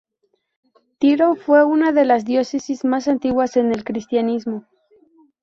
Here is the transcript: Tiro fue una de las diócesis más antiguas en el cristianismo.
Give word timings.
Tiro 0.97 1.35
fue 1.35 1.63
una 1.63 1.91
de 1.91 2.05
las 2.05 2.25
diócesis 2.25 2.83
más 2.83 3.07
antiguas 3.07 3.55
en 3.55 3.71
el 3.71 3.83
cristianismo. 3.83 4.65